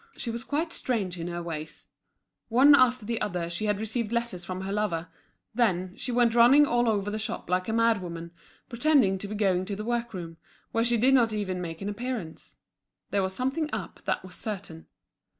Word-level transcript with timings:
She 0.17 0.31
was 0.31 0.43
quite 0.43 0.73
strange 0.73 1.19
in 1.19 1.27
her 1.27 1.43
ways. 1.43 1.85
One 2.49 2.73
after 2.73 3.05
the 3.05 3.21
other 3.21 3.51
she 3.51 3.65
had 3.65 3.79
received 3.79 4.11
letters 4.11 4.43
from 4.43 4.61
her 4.61 4.71
lover; 4.71 5.09
then, 5.53 5.95
she 5.95 6.11
went 6.11 6.33
running 6.33 6.65
all 6.65 6.89
over 6.89 7.11
the 7.11 7.19
shop 7.19 7.51
like 7.51 7.67
a 7.69 7.71
madwoman, 7.71 8.31
pretending 8.67 9.19
to 9.19 9.27
be 9.27 9.35
going 9.35 9.63
to 9.65 9.75
the 9.75 9.85
work 9.85 10.11
room, 10.15 10.37
where 10.71 10.83
she 10.83 10.97
did 10.97 11.13
not 11.13 11.33
even 11.33 11.61
make 11.61 11.83
an 11.83 11.87
appearance. 11.89 12.55
There 13.11 13.21
was 13.21 13.35
something 13.35 13.69
up, 13.71 13.99
that 14.05 14.23
was 14.25 14.33
certain. 14.33 14.87